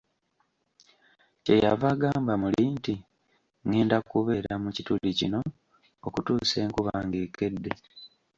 Kye 1.43 1.55
yava 1.63 1.87
agamba 1.93 2.33
muli 2.41 2.63
nti, 2.75 2.93
ngenda 3.65 3.97
kubeera, 4.09 4.53
mu 4.63 4.69
kituli 4.75 5.09
kino 5.19 5.39
okutuusa 6.07 6.55
enkuba 6.65 6.93
ng'ekedde 7.05 7.71